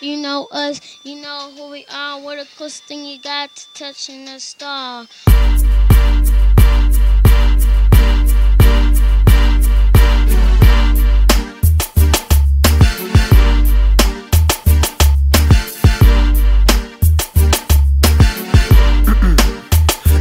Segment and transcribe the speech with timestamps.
[0.00, 2.20] You know us, you know who we are.
[2.20, 5.06] What a close thing you got to touching the star.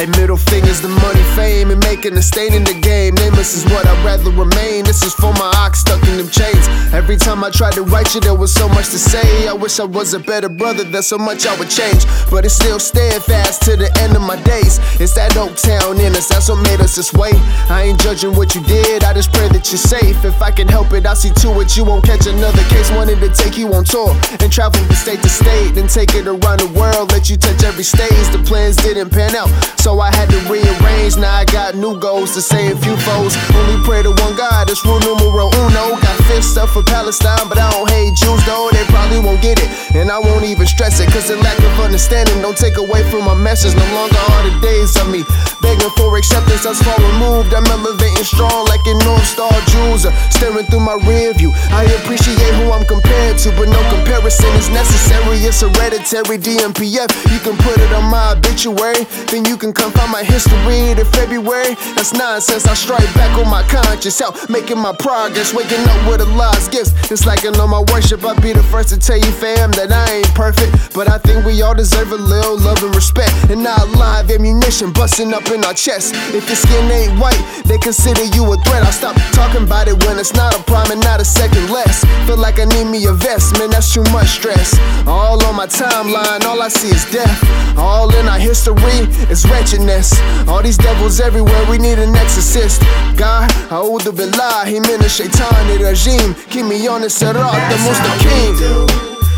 [0.00, 3.14] Hey, middle fingers, the money, fame, and making a stain in the game.
[3.16, 4.84] Nameless is what I'd rather remain.
[4.84, 6.64] This is for my ox stuck in them chains.
[6.94, 9.48] Every time I tried to write you, there was so much to say.
[9.48, 12.06] I wish I was a better brother, there's so much I would change.
[12.30, 14.78] But it's still steadfast to the end of my days.
[15.02, 17.32] It's that Oak Town in us, that's what made us this way.
[17.68, 20.24] I ain't judging what you did, I just pray that you're safe.
[20.24, 21.76] If I can help it, I'll see to it.
[21.76, 22.88] You won't catch another case.
[22.92, 26.26] Wanted to take you on tour and travel from state to state, then take it
[26.28, 27.10] around the world.
[27.10, 28.26] Let you touch every stage.
[28.30, 29.50] The plans didn't pan out,
[29.82, 31.16] so I had to rearrange.
[31.16, 33.32] Now I got new goals to save a few foes.
[33.56, 35.96] Only pray to one God, that's rule numero uno.
[35.96, 38.68] Got fist up for Palestine, but I don't hate Jews though.
[38.70, 41.08] They probably won't get it, and I won't even stress it.
[41.08, 43.74] Cause the lack of understanding don't take away from my message.
[43.74, 45.24] No longer are the days of me
[45.64, 46.68] begging for acceptance.
[46.68, 47.54] That's far removed.
[47.56, 50.04] I'm elevating strong like a North Star jewels.
[50.04, 51.52] are uh, staring through my rear view.
[51.72, 54.49] I appreciate who I'm compared to, but no comparison.
[55.50, 57.10] It's hereditary DMPF.
[57.26, 59.02] You can put it on my obituary,
[59.34, 61.74] then you can come find my history to February.
[61.98, 62.68] That's nonsense.
[62.68, 66.70] I strike back on my conscience, out making my progress, waking up with a lost
[66.70, 66.94] gifts.
[67.10, 68.22] It's like I know my worship.
[68.22, 71.44] I'll be the first to tell you, fam, that I ain't perfect, but I think
[71.44, 75.64] we all deserve a little love and respect, and not live ammunition busting up in
[75.64, 76.14] our chest.
[76.30, 78.84] If your skin ain't white, they consider you a threat.
[78.86, 80.62] I'll stop talking about it when it's not a
[80.94, 82.04] and not a second less.
[82.26, 84.78] Feel like I need me a vest, man, that's too much stress.
[85.06, 87.38] All on my timeline, all I see is death.
[87.76, 90.18] All in our history is wretchedness.
[90.48, 92.80] All these devils everywhere, we need an exorcist.
[93.16, 96.34] God, A'udhu Billah, Him in the shaitan, the regime.
[96.50, 98.52] Keep me on the Sirat, the most king.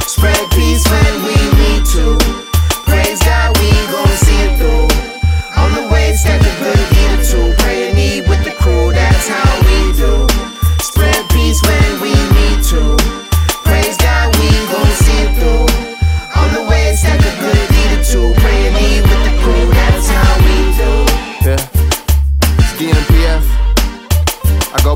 [0.07, 2.19] Spread peace when we need to.
[2.85, 3.42] Praise God,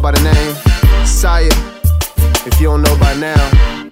[0.07, 0.55] by the name
[1.05, 1.51] Saya.
[2.47, 3.91] If you don't know by now,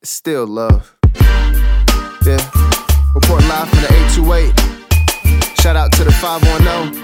[0.00, 0.96] it's still love.
[2.24, 2.40] Yeah,
[3.14, 5.60] report live from the 828.
[5.60, 6.94] Shout out to the 510,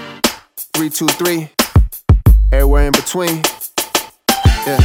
[0.73, 1.49] 323,
[2.51, 3.43] everywhere in between.
[4.65, 4.81] Yeah,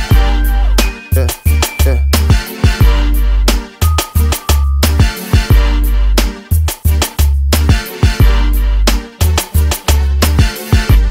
[1.17, 1.29] yeah,
[1.87, 2.05] yeah.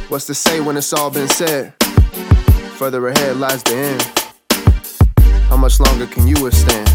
[0.08, 1.74] What's to say when it's all been said?
[2.78, 4.02] Further ahead lies the end.
[5.48, 6.90] How much longer can you withstand?